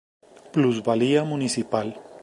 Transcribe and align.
Plusvalía 0.51 1.23
municipal. 1.25 1.95